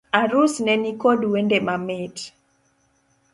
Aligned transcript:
Arus 0.21 0.53
ne 0.65 0.73
nikod 0.83 1.21
wende 1.31 1.57
mamit 1.67 2.17